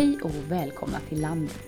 [0.00, 1.58] Hej och välkomna till landet.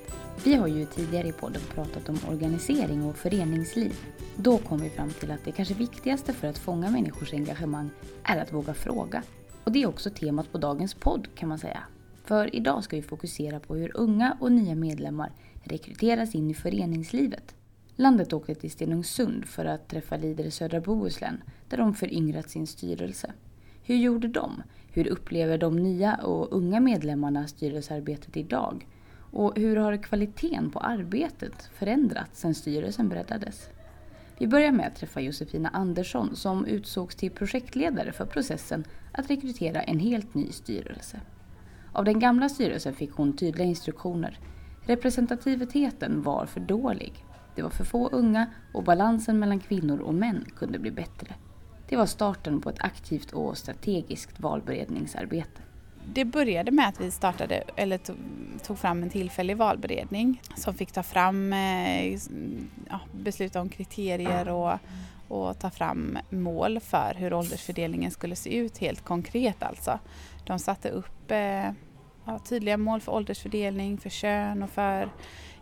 [0.44, 3.92] Vi har ju tidigare i podden pratat om organisering och föreningsliv.
[4.36, 7.90] Då kom vi fram till att det kanske viktigaste för att fånga människors engagemang
[8.24, 9.22] är att våga fråga.
[9.64, 11.82] Och det är också temat på dagens podd kan man säga.
[12.24, 17.54] För idag ska vi fokusera på hur unga och nya medlemmar rekryteras in i föreningslivet.
[17.96, 22.66] Landet åkte till Stenungsund för att träffa Lider i södra Bohuslän där de föryngrat sin
[22.66, 23.32] styrelse.
[23.82, 24.62] Hur gjorde de?
[24.92, 28.86] Hur upplever de nya och unga medlemmarna styrelsearbetet idag?
[29.14, 33.68] Och hur har kvaliteten på arbetet förändrats sedan styrelsen breddades?
[34.38, 39.82] Vi börjar med att träffa Josefina Andersson som utsågs till projektledare för processen att rekrytera
[39.82, 41.20] en helt ny styrelse.
[41.92, 44.38] Av den gamla styrelsen fick hon tydliga instruktioner.
[44.82, 47.24] Representativiteten var för dålig.
[47.54, 51.34] Det var för få unga och balansen mellan kvinnor och män kunde bli bättre.
[51.92, 55.62] Det var starten på ett aktivt och strategiskt valberedningsarbete.
[56.06, 58.00] Det började med att vi startade, eller
[58.62, 62.12] tog fram en tillfällig valberedning som fick ta fram, eh,
[62.88, 64.78] ja, besluta om kriterier och,
[65.28, 69.98] och ta fram mål för hur åldersfördelningen skulle se ut helt konkret alltså.
[70.46, 71.70] De satte upp eh,
[72.24, 75.08] ja, tydliga mål för åldersfördelning, för kön och för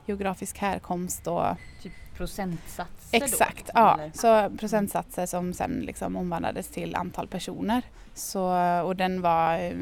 [0.06, 1.44] geografisk härkomst och
[1.82, 3.98] typ procentsatser Exakt, då, ja.
[4.14, 7.82] Så procentsatser som sen liksom omvandlades till antal personer.
[8.14, 8.42] Så,
[8.84, 9.72] och den var,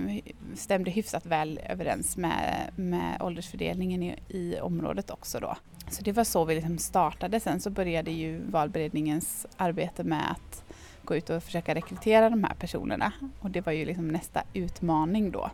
[0.56, 5.56] stämde hyfsat väl överens med, med åldersfördelningen i, i området också då.
[5.90, 7.40] Så det var så vi liksom startade.
[7.40, 10.64] Sen så började ju valberedningens arbete med att
[11.04, 13.12] gå ut och försöka rekrytera de här personerna.
[13.40, 15.50] Och det var ju liksom nästa utmaning då.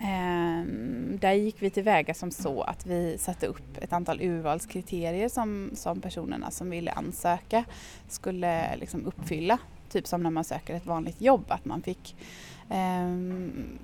[0.00, 5.70] Ehm, där gick vi tillväga som så att vi satte upp ett antal urvalskriterier som,
[5.74, 7.64] som personerna som ville ansöka
[8.08, 9.58] skulle liksom uppfylla.
[9.90, 12.16] Typ som när man söker ett vanligt jobb, att man fick
[12.68, 13.78] ehm,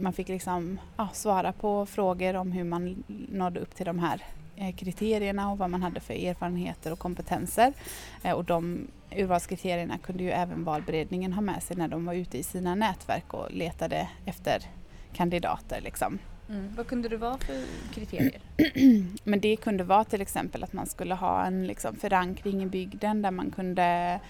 [0.00, 4.22] man fick liksom, ja, svara på frågor om hur man nådde upp till de här
[4.56, 7.72] eh, kriterierna och vad man hade för erfarenheter och kompetenser.
[8.22, 12.38] Eh, och de urvalskriterierna kunde ju även valberedningen ha med sig när de var ute
[12.38, 14.62] i sina nätverk och letade efter
[15.16, 15.80] kandidater.
[15.80, 16.18] Liksom.
[16.48, 16.74] Mm.
[16.76, 18.40] Vad kunde det vara för kriterier?
[19.24, 23.22] Men det kunde vara till exempel att man skulle ha en liksom, förankring i bygden
[23.22, 24.20] där man kunde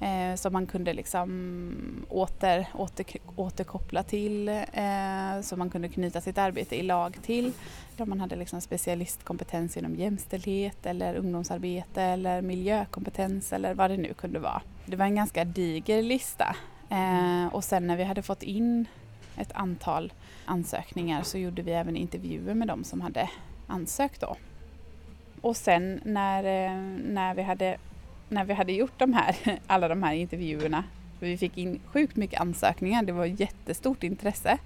[0.00, 3.06] eh, som man kunde liksom åter, åter,
[3.36, 7.52] återkoppla till, eh, som man kunde knyta sitt arbete i lag till.
[7.96, 14.14] Där man hade liksom specialistkompetens inom jämställdhet eller ungdomsarbete eller miljökompetens eller vad det nu
[14.14, 14.62] kunde vara.
[14.86, 16.56] Det var en ganska diger lista.
[16.90, 18.86] Eh, och sen när vi hade fått in
[19.36, 20.12] ett antal
[20.44, 23.30] ansökningar så gjorde vi även intervjuer med de som hade
[23.66, 24.36] ansökt då.
[25.40, 27.76] Och sen när, eh, när, vi, hade,
[28.28, 29.36] när vi hade gjort de här,
[29.66, 30.84] alla de här intervjuerna,
[31.20, 34.58] vi fick in sjukt mycket ansökningar, det var jättestort intresse,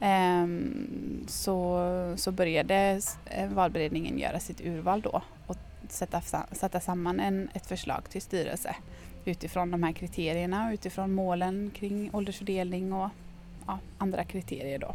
[0.00, 5.56] ehm, så, så började eh, valberedningen göra sitt urval då och
[5.88, 6.20] sätta,
[6.52, 8.76] sätta samman en, ett förslag till styrelse
[9.24, 13.08] utifrån de här kriterierna och utifrån målen kring åldersfördelning och
[13.72, 14.94] ja, andra kriterier då.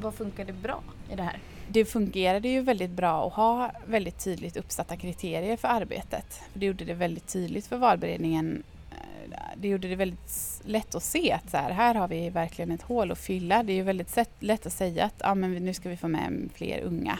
[0.00, 1.38] Vad funkade bra i det här?
[1.68, 6.40] Det fungerade ju väldigt bra att ha väldigt tydligt uppsatta kriterier för arbetet.
[6.54, 8.62] Det gjorde det väldigt tydligt för valberedningen.
[8.90, 12.70] Eh, det gjorde det väldigt lätt att se att så här, här har vi verkligen
[12.70, 13.62] ett hål att fylla.
[13.62, 16.48] Det är ju väldigt lätt att säga att ja, men nu ska vi få med
[16.54, 17.18] fler unga.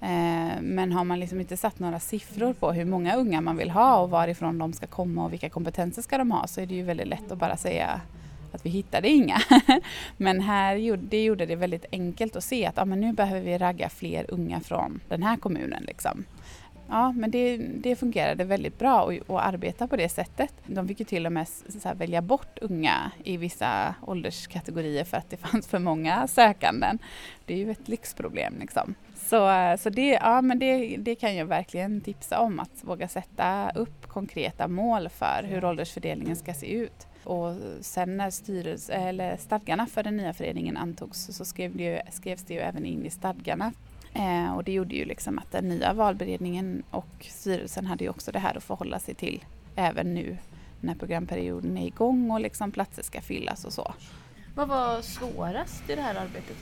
[0.00, 3.70] Eh, men har man liksom inte satt några siffror på hur många unga man vill
[3.70, 6.74] ha och varifrån de ska komma och vilka kompetenser ska de ha så är det
[6.74, 8.00] ju väldigt lätt att bara säga
[8.52, 9.38] att vi hittade inga.
[10.16, 13.58] men här det gjorde det väldigt enkelt att se att ja, men nu behöver vi
[13.58, 15.82] ragga fler unga från den här kommunen.
[15.82, 16.24] Liksom.
[16.90, 20.54] Ja, men det, det fungerade väldigt bra att arbeta på det sättet.
[20.66, 25.30] De fick ju till och med så välja bort unga i vissa ålderskategorier för att
[25.30, 26.98] det fanns för många sökanden.
[27.46, 28.54] Det är ju ett lyxproblem.
[28.60, 28.94] Liksom.
[29.28, 33.70] Så, så det, ja, men det, det kan jag verkligen tipsa om, att våga sätta
[33.70, 37.06] upp konkreta mål för hur åldersfördelningen ska se ut.
[37.24, 42.00] Och sen när styrelse, eller stadgarna för den nya föreningen antogs så skrev det ju,
[42.10, 43.72] skrevs det ju även in i stadgarna.
[44.14, 48.32] Eh, och det gjorde ju liksom att den nya valberedningen och styrelsen hade ju också
[48.32, 49.44] det här att förhålla sig till
[49.76, 50.36] även nu
[50.80, 53.94] när programperioden är igång och liksom platser ska fyllas och så.
[54.54, 56.56] Vad var svårast i det här arbetet?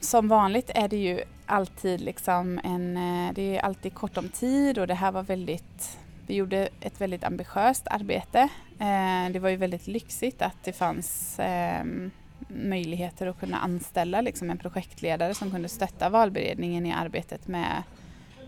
[0.00, 1.20] Som vanligt är det ju
[1.52, 5.98] alltid liksom en, eh, det är alltid kort om tid och det här var väldigt,
[6.26, 8.48] vi gjorde ett väldigt ambitiöst arbete.
[8.78, 12.10] Eh, det var ju väldigt lyxigt att det fanns ehm,
[12.48, 17.82] möjligheter att kunna anställa liksom en projektledare som kunde stötta valberedningen i arbetet med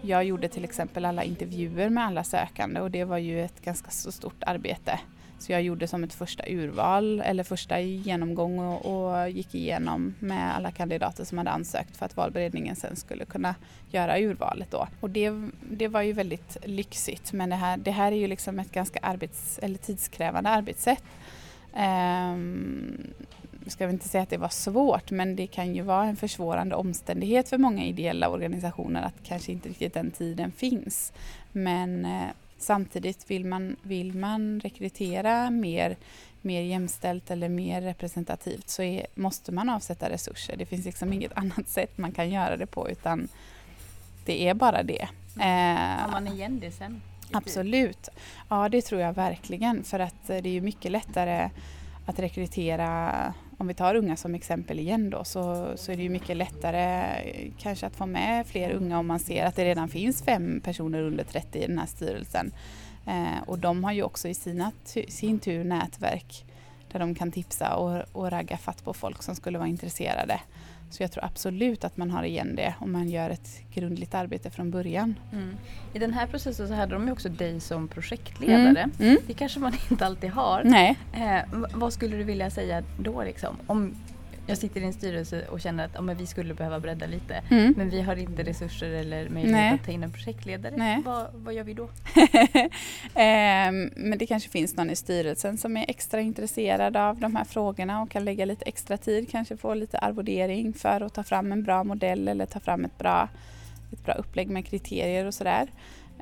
[0.02, 3.90] jag gjorde till exempel alla intervjuer med alla sökande och det var ju ett ganska
[3.90, 5.00] så stort arbete
[5.44, 10.56] så jag gjorde som ett första urval eller första genomgång och, och, gick igenom med
[10.56, 13.54] alla kandidater som hade ansökt för att valberedningen sen skulle kunna
[13.90, 14.88] göra urvalet då.
[15.00, 15.32] Och det,
[15.70, 18.98] det var ju väldigt lyxigt men det här, det här är ju liksom ett ganska
[19.02, 21.04] arbets, eller tidskrävande arbetssätt.
[21.72, 23.14] Um,
[23.66, 26.74] ska vi inte säga att det var svårt men det kan ju vara en försvårande
[26.74, 31.12] omständighet för många ideella organisationer att kanske inte riktigt den tiden finns.
[31.52, 32.28] Men eh,
[32.64, 35.96] Samtidigt vill man, vill man rekrytera mer,
[36.40, 40.56] mer jämställt eller mer representativt så är, måste man avsätta resurser.
[40.56, 43.28] Det finns liksom inget annat sätt man kan göra det på utan
[44.24, 45.08] det är bara det.
[45.38, 47.02] Har man igen det sen?
[47.32, 48.08] Absolut.
[48.48, 51.50] Ja, det tror jag verkligen för att det är mycket lättare
[52.06, 53.12] att rekrytera
[53.58, 57.02] om vi tar unga som exempel igen då så, så är det ju mycket lättare
[57.30, 60.60] eh, kanske att få med fler unga om man ser att det redan finns fem
[60.60, 62.52] personer under 30 i den här styrelsen.
[63.06, 64.72] Eh, och de har ju också i sina,
[65.08, 66.44] sin tur nätverk
[66.92, 70.40] där de kan tipsa och, och ragga fatt på folk som skulle vara intresserade.
[70.94, 74.50] Så jag tror absolut att man har igen det om man gör ett grundligt arbete
[74.50, 75.18] från början.
[75.32, 75.56] Mm.
[75.92, 78.80] I den här processen så hade de ju också dig som projektledare.
[78.80, 78.92] Mm.
[78.98, 79.16] Mm.
[79.26, 80.62] Det kanske man inte alltid har.
[80.64, 80.98] Nej.
[81.12, 81.42] Eh,
[81.74, 83.56] vad skulle du vilja säga då liksom?
[83.66, 83.94] Om,
[84.46, 87.42] jag sitter i en styrelse och känner att ja, men vi skulle behöva bredda lite
[87.50, 87.74] mm.
[87.76, 89.74] men vi har inte resurser eller möjlighet Nej.
[89.74, 90.74] att ta in en projektledare.
[90.76, 91.02] Nej.
[91.04, 91.84] Vad, vad gör vi då?
[93.14, 97.44] eh, men det kanske finns någon i styrelsen som är extra intresserad av de här
[97.44, 101.52] frågorna och kan lägga lite extra tid, kanske få lite arvodering för att ta fram
[101.52, 103.28] en bra modell eller ta fram ett bra,
[103.92, 105.68] ett bra upplägg med kriterier och sådär.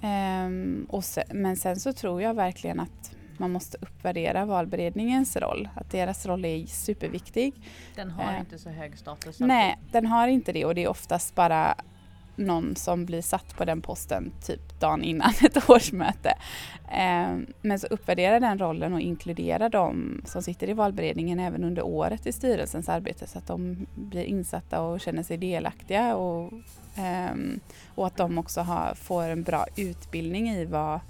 [0.03, 0.51] Eh,
[0.89, 5.69] och sen, men sen så tror jag verkligen att man måste uppvärdera valberedningens roll.
[5.75, 7.55] Att deras roll är superviktig.
[7.94, 9.40] Den har eh, inte så hög status?
[9.40, 11.75] Nej, den har inte det och det är oftast bara
[12.37, 16.34] någon som blir satt på den posten typ dagen innan ett årsmöte.
[16.93, 21.82] Eh, men så uppvärdera den rollen och inkludera de som sitter i valberedningen även under
[21.82, 26.52] året i styrelsens arbete så att de blir insatta och känner sig delaktiga och,
[26.96, 27.37] eh,
[27.94, 31.00] och att de också har, får en bra utbildning i vad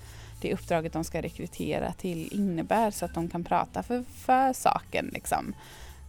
[0.42, 5.10] det uppdraget de ska rekrytera till innebär så att de kan prata för, för saken.
[5.12, 5.54] Liksom.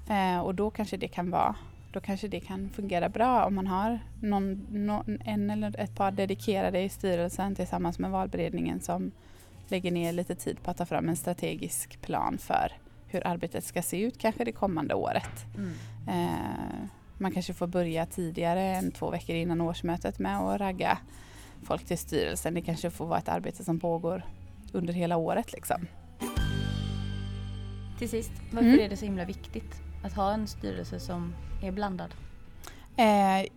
[0.10, 1.56] Eh, och då kanske det kan vara
[1.94, 6.12] då kanske det kan fungera bra om man har någon, någon, en eller ett par
[6.12, 9.12] dedikerade i styrelsen tillsammans med valberedningen som
[9.68, 12.72] lägger ner lite tid på att ta fram en strategisk plan för
[13.08, 15.46] hur arbetet ska se ut kanske det kommande året.
[15.58, 15.74] Mm.
[16.08, 20.98] Eh, man kanske får börja tidigare än två veckor innan årsmötet med att ragga
[21.64, 22.54] folk till styrelsen.
[22.54, 24.24] Det kanske får vara ett arbete som pågår
[24.72, 25.54] under hela året.
[25.54, 25.88] Liksom.
[28.00, 28.80] Till sist, varför mm.
[28.80, 32.14] är det så himla viktigt att ha en styrelse som är blandad?
[32.98, 33.50] Eh,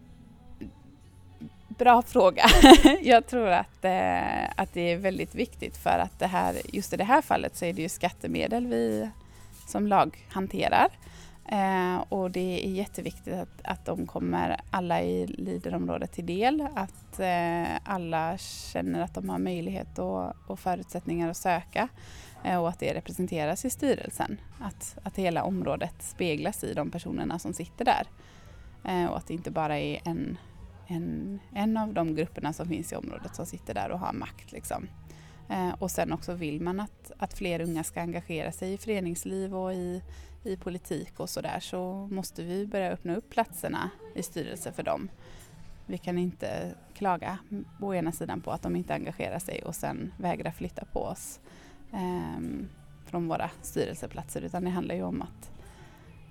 [1.69, 2.45] bra fråga.
[3.03, 6.97] jag tror att, eh, att det är väldigt viktigt för att det här, just i
[6.97, 9.11] det här fallet så är det ju skattemedel vi
[9.69, 10.89] som lag hanterar.
[11.49, 16.69] Eh, och det är jätteviktigt att, att de kommer alla i Leaderområdet till del.
[16.75, 21.89] Att eh, alla känner att de har möjlighet och, och förutsättningar att söka
[22.45, 24.41] eh, och att det representeras i styrelsen.
[24.61, 28.07] Att, att hela området speglas i de personerna som sitter där.
[28.85, 30.39] Eh, och att det inte bara är en,
[30.87, 34.53] en, en av de grupperna som finns i området som sitter där och har makt.
[34.53, 34.89] Liksom.
[35.49, 39.57] Eh, och sen också vill man att, att fler unga ska engagera sig i föreningsliv
[39.57, 40.03] och i,
[40.45, 45.09] i politik och sådär så måste vi börja öppna upp platserna i styrelse för dem.
[45.87, 47.39] Vi kan inte klaga
[47.81, 51.41] å ena sidan på att de inte engagerar sig och sen vägra flytta på oss
[51.93, 52.41] eh,
[53.07, 55.51] från våra styrelseplatser utan det handlar ju om att,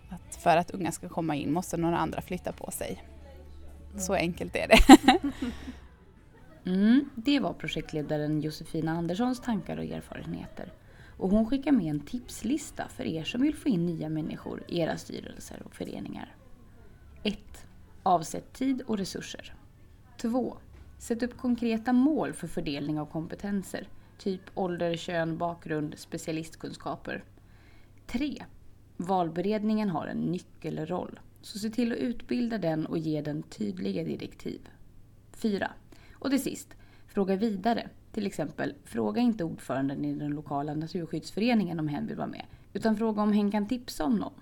[0.09, 3.03] att för att unga ska komma in måste några andra flytta på sig.
[3.97, 4.79] Så enkelt är det.
[6.65, 10.73] mm, det var projektledaren Josefina Anderssons tankar och erfarenheter.
[11.17, 14.79] Och hon skickar med en tipslista för er som vill få in nya människor i
[14.79, 16.35] era styrelser och föreningar.
[17.23, 17.37] 1.
[18.03, 19.55] Avsätt tid och resurser.
[20.17, 20.57] 2.
[20.97, 27.23] Sätt upp konkreta mål för fördelning av kompetenser, typ ålder, kön, bakgrund, specialistkunskaper.
[28.07, 28.43] 3.
[28.97, 34.69] Valberedningen har en nyckelroll, så se till att utbilda den och ge den tydliga direktiv.
[35.31, 35.71] 4.
[36.25, 36.75] Och till sist,
[37.07, 42.27] fråga vidare till exempel, fråga inte ordföranden i den lokala naturskyddsföreningen om hen vill vara
[42.27, 44.33] med, utan fråga om hen kan tipsa om någon.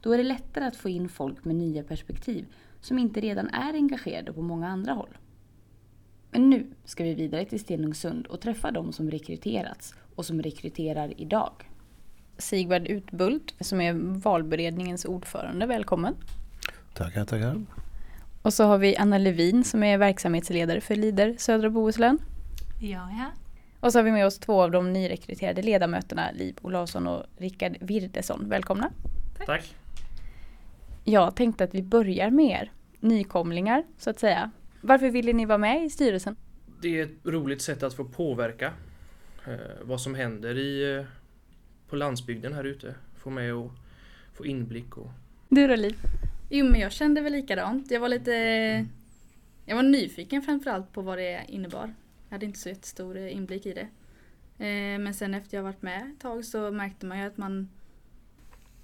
[0.00, 2.46] Då är det lättare att få in folk med nya perspektiv
[2.80, 5.18] som inte redan är engagerade på många andra håll.
[6.30, 11.20] Men nu ska vi vidare till Stenungsund och träffa de som rekryterats och som rekryterar
[11.20, 11.52] idag.
[12.38, 16.14] Sigvard Utbult som är valberedningens ordförande, välkommen.
[16.94, 17.87] Tackar, tackar.
[18.42, 22.18] Och så har vi Anna Levin som är verksamhetsledare för Lider södra Bohuslän.
[22.80, 23.26] Ja, ja.
[23.80, 27.76] Och så har vi med oss två av de nyrekryterade ledamöterna, Liv Olausson och Rickard
[27.80, 28.48] Wirdesson.
[28.48, 28.90] Välkomna!
[29.36, 29.46] Tack.
[29.46, 29.74] Tack!
[31.04, 34.50] Jag tänkte att vi börjar med er, nykomlingar så att säga.
[34.80, 36.36] Varför ville ni vara med i styrelsen?
[36.82, 38.72] Det är ett roligt sätt att få påverka
[39.46, 41.04] eh, vad som händer i, eh,
[41.88, 42.94] på landsbygden här ute.
[43.16, 43.70] Få med och
[44.34, 44.96] få inblick.
[44.96, 45.10] Och...
[45.48, 45.96] Du då Liv?
[46.48, 47.90] Jo men jag kände väl likadant.
[47.90, 48.32] Jag var lite
[49.64, 51.94] Jag var nyfiken framförallt på vad det innebar.
[52.28, 53.88] Jag hade inte så jättestor inblick i det.
[54.64, 57.68] Eh, men sen efter jag varit med ett tag så märkte man ju att man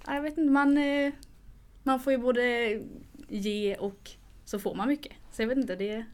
[0.07, 1.13] Jag vet inte, man eh,
[1.83, 2.79] Man får ju både
[3.27, 4.11] ge och
[4.45, 5.13] så får man mycket.
[5.31, 6.05] Så jag vet inte, det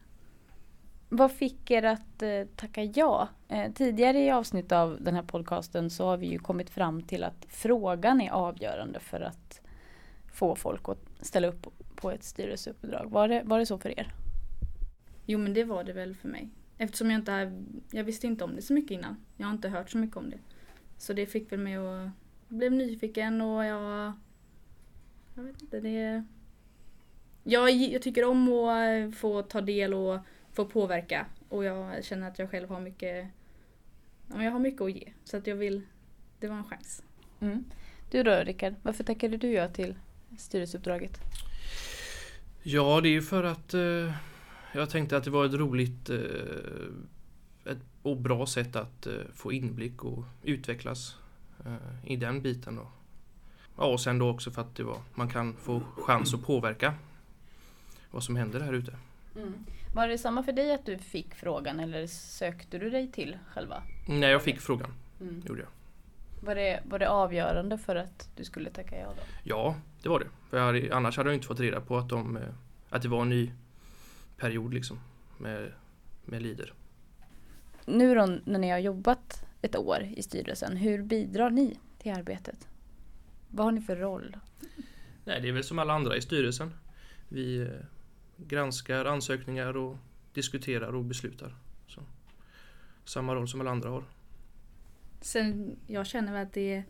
[1.14, 3.28] vad fick er att eh, tacka ja?
[3.48, 7.24] Eh, tidigare i avsnitt av den här podcasten så har vi ju kommit fram till
[7.24, 9.61] att frågan är avgörande för att
[10.32, 13.10] få folk att ställa upp på ett styrelseuppdrag.
[13.10, 14.14] Var det, var det så för er?
[15.26, 16.50] Jo men det var det väl för mig.
[16.78, 19.26] Eftersom jag inte jag visste inte om det så mycket innan.
[19.38, 20.40] Jag har inte hört så mycket om det.
[20.98, 22.10] Så det fick väl mig att
[22.48, 24.14] blev nyfiken och jag
[25.36, 26.24] jag vet inte, det
[27.44, 30.20] jag, jag tycker om att få ta del och
[30.52, 33.28] få påverka och jag känner att jag själv har mycket
[34.28, 35.82] jag har mycket att ge så att jag vill
[36.40, 37.04] det var en chans.
[37.40, 37.66] Mm.
[38.12, 39.96] Du då Rickard, varför tackade du ja till
[40.38, 41.20] styrelseuppdraget?
[42.64, 44.14] Ja, det är ju för att eh,
[44.74, 46.18] jag tänkte att det var ett roligt eh,
[47.66, 51.16] ett, och bra sätt att eh, få inblick och utvecklas
[51.66, 52.76] eh, i den biten.
[52.76, 52.88] Då.
[53.78, 56.94] Ja, och sen då också för att det var, man kan få chans att påverka
[58.12, 58.96] vad som händer här ute.
[59.36, 59.54] Mm.
[59.96, 63.84] Var det samma för dig att du fick frågan eller sökte du dig till själva?
[64.08, 64.94] Nej, jag fick frågan.
[65.22, 65.44] Mm.
[65.48, 65.70] gjorde jag.
[66.44, 69.22] Var det, var det avgörande för att du skulle tacka ja då?
[69.44, 70.28] Ja, det var det.
[70.50, 72.44] För hade, annars hade jag inte fått reda på att, de, eh,
[72.90, 73.52] att det var en ny
[74.38, 75.00] period liksom
[75.38, 75.72] med,
[76.26, 76.74] med Lider.
[77.86, 82.68] Nu då när ni har jobbat ett år i styrelsen, hur bidrar ni till arbetet?
[83.48, 84.38] Vad har ni för roll?
[85.24, 86.74] Nej, det är väl som alla andra i styrelsen.
[87.30, 87.68] Vi eh,
[88.38, 89.98] granskar ansökningar och
[90.34, 91.56] diskuterar och beslutar.
[91.88, 92.02] Så,
[93.06, 94.04] samma roll som alla andra har.
[95.22, 96.84] Sen jag känner väl att det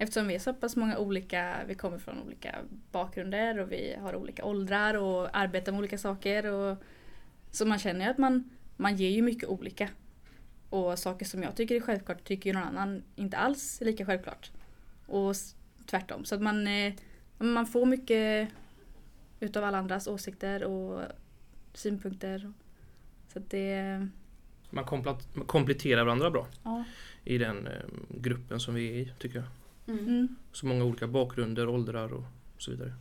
[0.00, 2.58] Eftersom vi är så pass många olika, vi kommer från olika
[2.92, 6.46] bakgrunder och vi har olika åldrar och arbetar med olika saker.
[6.46, 6.78] Och,
[7.50, 9.88] så man känner ju att man, man ger ju mycket olika.
[10.70, 14.06] Och saker som jag tycker är självklart tycker ju någon annan inte alls är lika
[14.06, 14.50] självklart.
[15.06, 15.34] Och
[15.86, 16.24] tvärtom.
[16.24, 16.94] Så att man, eh,
[17.38, 18.48] man får mycket
[19.40, 21.02] utav alla andras åsikter och
[21.74, 22.52] synpunkter.
[23.32, 24.08] Så att det...
[24.70, 24.84] Man
[25.46, 26.84] kompletterar varandra bra ja.
[27.24, 27.72] i den eh,
[28.08, 29.46] gruppen som vi är i tycker jag.
[29.94, 30.06] Mm.
[30.08, 30.36] mm.
[30.52, 32.24] Så många olika bakgrunder, åldrar och
[32.58, 32.92] så vidare.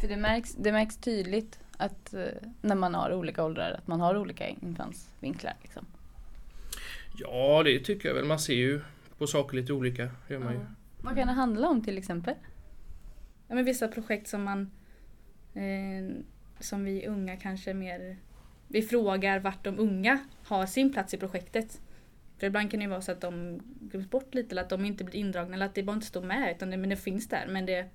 [0.00, 2.26] För det märks, det märks tydligt att eh,
[2.60, 5.54] när man har olika åldrar att man har olika infallsvinklar.
[5.62, 5.86] Liksom.
[7.18, 8.24] Ja, det tycker jag väl.
[8.24, 8.80] Man ser ju
[9.18, 10.10] på saker lite olika.
[10.28, 10.60] Gör man ja.
[10.60, 10.66] ju.
[11.02, 12.34] Vad kan det handla om till exempel?
[13.48, 14.70] Ja, men vissa projekt som man
[15.54, 16.22] eh,
[16.60, 18.16] som vi unga kanske mer
[18.68, 21.80] vi frågar vart de unga har sin plats i projektet.
[22.38, 25.04] För ibland kan det vara så att de glöms bort lite eller att de inte
[25.04, 27.46] blir indragna eller att det bara inte står med utan det, men det finns där.
[27.48, 27.88] Men det,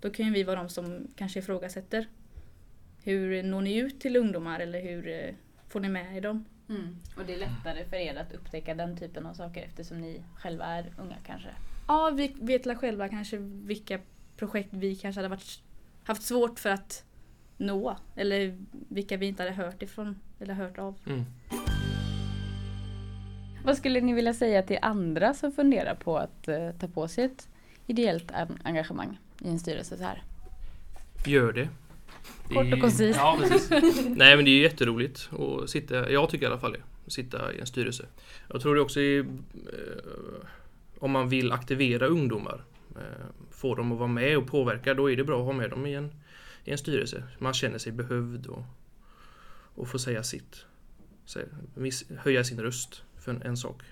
[0.00, 2.08] då kan ju vi vara de som kanske ifrågasätter.
[3.02, 5.34] Hur når ni ut till ungdomar eller hur eh,
[5.68, 6.44] får ni med er dem?
[6.68, 6.96] Mm.
[7.16, 10.64] Och det är lättare för er att upptäcka den typen av saker eftersom ni själva
[10.64, 11.48] är unga kanske?
[11.88, 13.98] Ja, vi vet själva kanske vilka
[14.36, 15.62] projekt vi kanske hade varit,
[16.04, 17.04] haft svårt för att
[17.60, 17.96] nå.
[18.16, 18.56] Eller
[18.88, 20.94] vilka vi inte hade hört ifrån eller hört av.
[21.06, 21.24] Mm.
[23.64, 27.24] Vad skulle ni vilja säga till andra som funderar på att uh, ta på sig
[27.24, 27.48] ett
[27.86, 30.22] ideellt engagemang i en styrelse så här?
[31.26, 31.68] Gör det.
[32.48, 33.18] Kort och koncist.
[33.18, 33.38] Ja,
[34.06, 37.52] Nej men det är jätteroligt att sitta, jag tycker i alla fall det, att sitta
[37.54, 38.06] i en styrelse.
[38.48, 39.24] Jag tror det också är, eh,
[40.98, 42.64] om man vill aktivera ungdomar,
[42.96, 45.70] eh, få dem att vara med och påverka, då är det bra att ha med
[45.70, 46.12] dem i en,
[46.64, 47.22] i en styrelse.
[47.38, 48.62] Man känner sig behövd och,
[49.74, 50.64] och får säga sitt.
[51.24, 51.40] Så,
[52.18, 53.82] höja sin röst för en, en sak.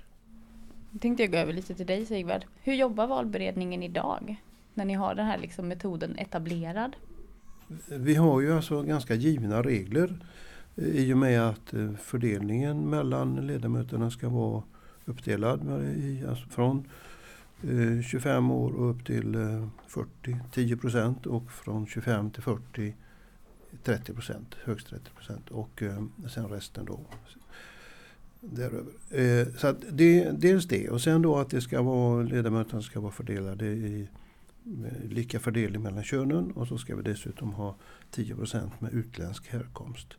[0.93, 2.45] Jag tänkte jag gå över lite till dig Sigvard.
[2.63, 4.43] Hur jobbar valberedningen idag?
[4.75, 6.97] När ni har den här liksom metoden etablerad?
[7.89, 10.19] Vi har ju alltså ganska givna regler
[10.77, 14.63] eh, i och med att eh, fördelningen mellan ledamöterna ska vara
[15.05, 15.61] uppdelad
[16.29, 16.89] alltså från
[17.63, 22.95] Eh, 25 år och upp till eh, 40, 10 procent och från 25 till 40
[23.85, 26.03] 30 procent, högst 30 procent och eh,
[26.35, 27.01] sen resten då
[28.41, 28.93] däröver.
[29.11, 33.01] Eh, så att det, dels det och sen då att det ska vara, ledamöterna ska
[33.01, 34.09] vara fördelade i
[35.09, 37.77] lika fördelning mellan könen och så ska vi dessutom ha
[38.11, 40.15] 10 procent med utländsk härkomst.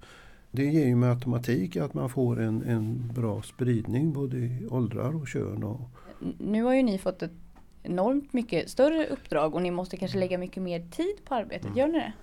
[0.52, 5.16] Det ger ju med automatik att man får en, en bra spridning både i åldrar
[5.16, 5.64] och kön.
[5.64, 5.82] Och...
[6.38, 7.32] Nu har ju ni fått ett
[7.84, 11.78] enormt mycket större uppdrag och ni måste kanske lägga mycket mer tid på arbetet.
[11.78, 12.14] Gör ni det?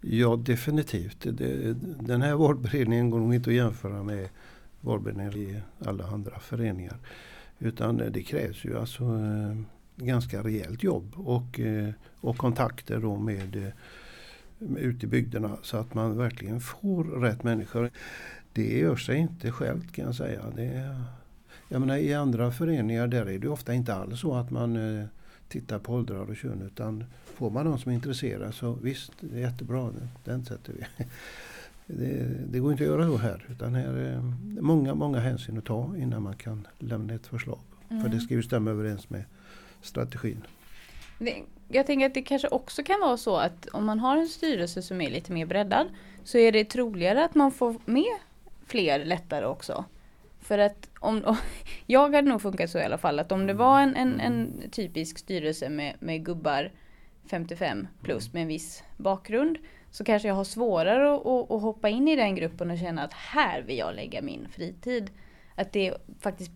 [0.00, 1.26] Ja definitivt.
[1.32, 4.28] Det, den här valberedningen går nog inte att jämföra med
[4.80, 6.96] valberedningar i alla andra föreningar.
[7.58, 9.56] Utan det krävs ju alltså eh,
[9.96, 11.88] ganska rejält jobb och, eh,
[12.20, 13.72] och kontakter då med, eh, med
[14.76, 17.90] ute i bygderna så att man verkligen får rätt människor.
[18.52, 20.42] Det gör sig inte självt kan jag säga.
[20.56, 20.96] Det,
[21.68, 25.06] jag menar, I andra föreningar där är det ofta inte alls så att man eh,
[25.48, 29.36] tittar på åldrar och kön utan får man någon som är intresserad så visst, det
[29.36, 29.92] är jättebra,
[30.24, 31.04] den sätter vi.
[31.92, 34.20] Det, det, går inte att göra så här utan här är
[34.60, 37.58] många, många hänsyn att ta innan man kan lämna ett förslag.
[37.88, 38.02] Mm.
[38.02, 39.24] För det ska ju stämma överens med
[39.82, 40.42] strategin.
[41.68, 44.82] Jag tänker att det kanske också kan vara så att om man har en styrelse
[44.82, 45.86] som är lite mer breddad
[46.24, 48.18] så är det troligare att man får med
[48.66, 49.84] fler lättare också.
[50.40, 51.36] För att om,
[51.86, 54.70] jag hade nog funkat så i alla fall att om det var en, en, en
[54.70, 56.72] typisk styrelse med, med gubbar
[57.30, 59.58] 55 plus med en viss bakgrund
[59.90, 63.02] så kanske jag har svårare att, att, att, hoppa in i den gruppen och känna
[63.02, 65.10] att här vill jag lägga min fritid.
[65.54, 66.50] Att det faktiskt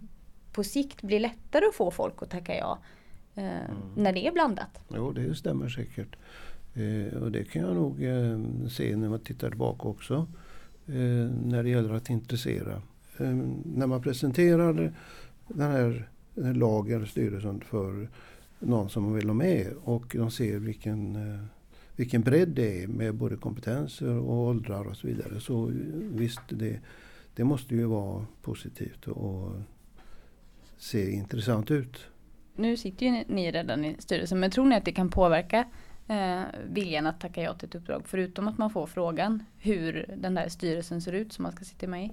[0.52, 2.78] på sikt blir lättare att få folk att tacka ja
[3.34, 3.76] eh, mm.
[3.96, 4.80] när det är blandat.
[4.88, 6.16] Jo, det stämmer säkert.
[6.74, 8.38] Eh, och det kan jag nog eh,
[8.68, 10.26] se när man tittar tillbaka också.
[10.86, 12.82] Eh, när det gäller att intressera.
[13.18, 14.92] Eh, när man presenterar
[15.48, 18.08] den här, den här lagen, styrelsen för
[18.58, 21.18] någon som vill ha med och de ser vilken
[21.96, 25.40] vilken bredd det är med både kompetenser och åldrar och så vidare.
[25.40, 26.80] Så visst, det,
[27.34, 29.52] det måste ju vara positivt och
[30.78, 32.06] se intressant ut.
[32.56, 35.64] Nu sitter ju ni redan i styrelsen men tror ni att det kan påverka
[36.08, 38.02] eh, viljan att tacka ja till ett uppdrag?
[38.06, 41.86] Förutom att man får frågan hur den där styrelsen ser ut som man ska sitta
[41.86, 42.10] med i?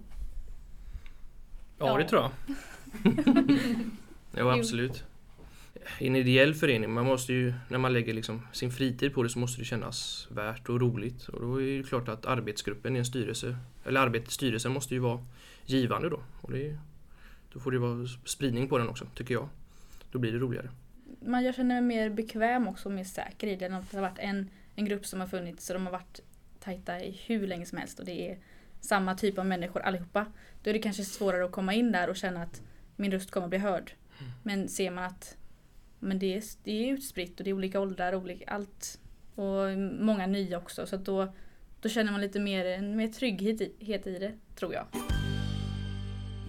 [1.80, 1.97] Ja, ja.
[1.97, 2.32] det tror jag.
[4.45, 5.04] ja, absolut
[5.99, 9.30] i en ideell förening, man måste ju, när man lägger liksom sin fritid på det
[9.30, 11.27] så måste det kännas värt och roligt.
[11.27, 15.25] Och då är det klart att arbetsgruppen i en styrelse, eller arbetsstyrelsen måste ju vara
[15.65, 16.19] givande då.
[16.41, 16.77] Och det,
[17.54, 19.49] då får det vara spridning på den också, tycker jag.
[20.12, 20.69] Då blir det roligare.
[21.21, 23.67] Man känner mig mer bekväm också, mer säker i det.
[23.67, 26.19] Det har varit en, en grupp som har funnits och de har varit
[26.60, 28.38] tajta i hur länge som helst och det är
[28.82, 30.26] samma typ av människor allihopa.
[30.63, 32.62] Då är det kanske svårare att komma in där och känna att
[32.95, 33.91] min röst kommer att bli hörd.
[34.19, 34.32] Mm.
[34.43, 35.38] Men ser man att
[36.04, 39.00] men det är, det är utspritt och det är olika åldrar, olika, allt.
[39.36, 41.34] Och många nya också så då,
[41.82, 44.86] då känner man lite mer, mer trygghet i, det, tror jag.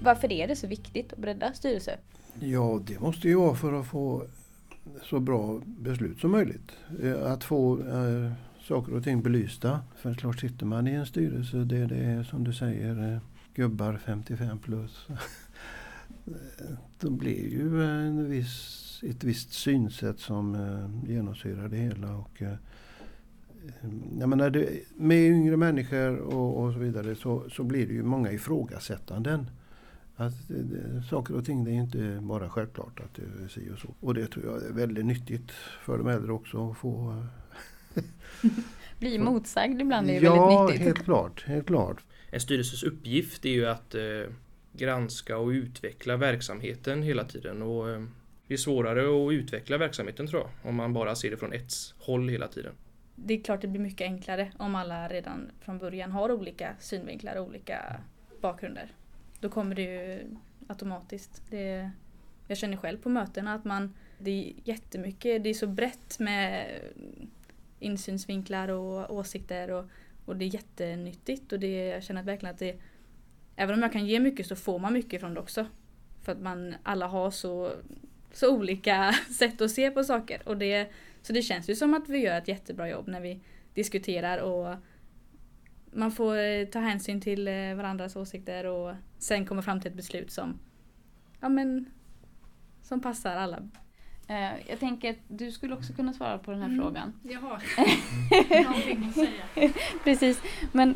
[0.02, 1.98] Varför är det så viktigt att bredda styrelse?
[2.40, 4.24] Ja, det måste ju vara för att få
[5.02, 6.72] så bra beslut som möjligt.
[7.02, 9.80] Eh, att få äh, saker och ting belysta.
[9.96, 13.18] För klart sitter man i en styrelse där det är som du säger eh,
[13.54, 15.06] gubbar 55 plus.
[17.00, 22.16] då blir ju en viss ett visst synsätt som eh, genomsyrar det hela.
[22.16, 22.54] Och, eh,
[24.18, 28.02] jag menar, det, med yngre människor och, och så vidare så, så, blir det ju
[28.02, 29.50] många ifrågasättanden.
[30.16, 33.78] Att det, saker och ting det är inte bara självklart att det är si och
[33.78, 33.94] så.
[34.00, 35.50] Och det tror jag är väldigt nyttigt
[35.84, 37.24] för de äldre också att få
[38.98, 40.80] Bli motsagd ibland är ja, väldigt nyttigt.
[40.80, 42.04] Ja, helt klart, helt klart.
[42.30, 44.02] En styrelses uppgift är ju att eh,
[44.72, 47.62] granska och utveckla verksamheten hela tiden.
[47.62, 48.02] Och eh,
[48.46, 51.72] det är svårare att utveckla verksamheten tror jag, om man bara ser det från ett
[51.98, 52.72] håll hela tiden.
[53.14, 57.36] Det är klart det blir mycket enklare om alla redan från början har olika synvinklar
[57.36, 58.00] och olika
[58.40, 58.92] bakgrunder.
[59.42, 60.26] Då kommer det ju
[60.66, 61.42] automatiskt.
[61.50, 61.90] Det,
[62.48, 66.66] jag känner själv på mötena att man, det är jättemycket, det är så brett med
[67.78, 69.84] insynsvinklar och åsikter och,
[70.24, 72.76] och det är jättenyttigt och det, jag känner verkligen att det,
[73.56, 75.66] även om jag kan ge mycket så får man mycket från det också.
[76.22, 77.72] För att man alla har så
[78.32, 80.42] så olika sätt att se på saker.
[80.48, 80.90] Och det,
[81.22, 83.40] så det känns ju som att vi gör ett jättebra jobb när vi
[83.74, 84.76] diskuterar och
[85.92, 90.30] man får ta hänsyn till eh, varandras åsikter och sen komma fram till ett beslut
[90.30, 90.58] som,
[91.40, 91.90] ja men,
[92.82, 93.58] som passar alla.
[94.28, 96.80] Eh, jag tänker att du skulle också kunna svara på den här mm.
[96.80, 97.12] frågan.
[97.22, 97.62] Jag har
[98.64, 99.72] någonting att säga.
[100.04, 100.94] Precis, men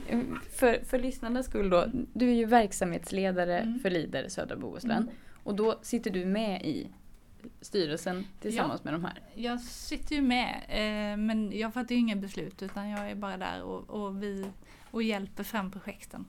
[0.50, 1.86] för, för lyssnarnas skull då.
[2.12, 3.78] Du är ju verksamhetsledare mm.
[3.78, 5.02] för Lider Södra Bohuslän.
[5.02, 5.14] Mm.
[5.42, 6.88] Och då sitter du med i
[7.60, 9.20] styrelsen tillsammans ja, med de här?
[9.34, 13.36] Jag sitter ju med eh, men jag fattar ju inga beslut utan jag är bara
[13.36, 14.46] där och, och vi
[14.90, 16.26] och hjälper fram projekten.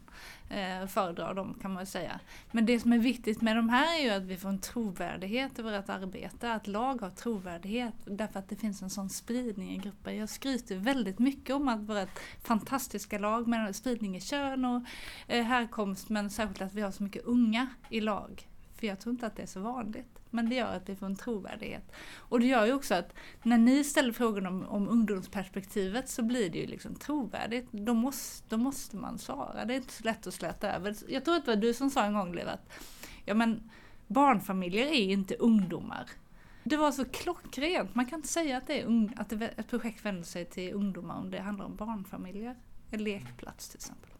[0.50, 2.20] Eh, föredrar dem kan man säga.
[2.52, 5.60] Men det som är viktigt med de här är ju att vi får en trovärdighet
[5.60, 6.54] i vårt arbete.
[6.54, 10.17] Att lag har trovärdighet därför att det finns en sån spridning i gruppen.
[10.17, 14.82] Jag skryter väldigt mycket om att vårt fantastiska lag med spridning i kön och
[15.28, 18.48] eh, härkomst men särskilt att vi har så mycket unga i lag.
[18.77, 20.19] För jag tror inte att det är så vanligt.
[20.29, 21.91] Men det gör att vi får en trovärdighet.
[22.17, 23.13] Och det gör ju också att
[23.43, 27.71] när ni ställer frågan om, om ungdomsperspektivet så blir det ju liksom trovärdigt.
[27.71, 29.65] Då måste, då måste man svara.
[29.65, 30.95] Det är inte så lätt att släta över.
[31.07, 32.73] Jag tror att det var du som sa en gång Liv att
[33.25, 33.69] ja, men,
[34.07, 36.09] barnfamiljer är inte ungdomar.
[36.63, 37.95] Det var så klockrent.
[37.95, 40.73] Man kan inte säga att, det är un, att det, ett projekt vänder sig till
[40.73, 42.55] ungdomar om det handlar om barnfamiljer.
[42.91, 44.11] En lekplats till exempel.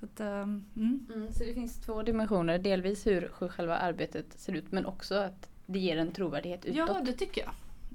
[0.00, 1.06] Så, att, um, mm.
[1.14, 5.48] Mm, så det finns två dimensioner, delvis hur själva arbetet ser ut men också att
[5.66, 6.76] det ger en trovärdighet utåt.
[6.76, 7.54] Ja, det tycker jag.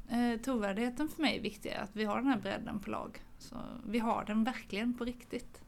[0.09, 3.21] Eh, trovärdigheten för mig är viktig, att vi har den här bredden på lag.
[3.39, 5.61] Så vi har den verkligen på riktigt.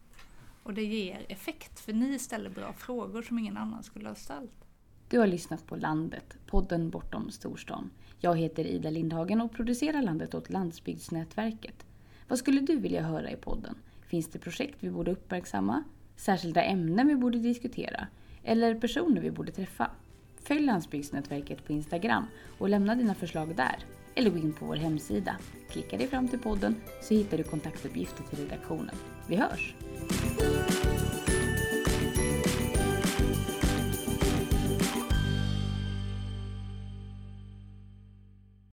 [0.63, 4.65] Och det ger effekt, för ni ställer bra frågor som ingen annan skulle ha ställt.
[5.09, 7.89] Du har lyssnat på Landet, podden bortom storstan.
[8.19, 11.85] Jag heter Ida Lindhagen och producerar Landet åt Landsbygdsnätverket.
[12.27, 13.75] Vad skulle du vilja höra i podden?
[14.07, 15.83] Finns det projekt vi borde uppmärksamma?
[16.17, 18.07] Särskilda ämnen vi borde diskutera
[18.43, 19.91] eller personer vi borde träffa.
[20.43, 22.25] Följ Landsbygdsnätverket på Instagram
[22.57, 23.75] och lämna dina förslag där.
[24.15, 25.35] Eller gå in på vår hemsida.
[25.69, 28.95] Klicka dig fram till podden så hittar du kontaktuppgifter till redaktionen.
[29.27, 29.75] Vi hörs!